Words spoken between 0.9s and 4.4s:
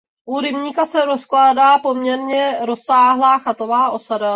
rozkládá poměrně rozsáhlá "chatová osada".